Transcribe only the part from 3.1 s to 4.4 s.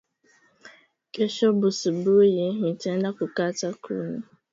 kukata nkuni